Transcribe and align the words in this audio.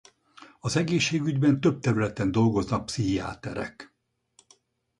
Az 0.59 0.75
egészségügyben 0.75 1.59
több 1.61 1.79
területen 1.79 2.31
dolgoznak 2.31 2.85
pszichiáterek. 2.85 3.95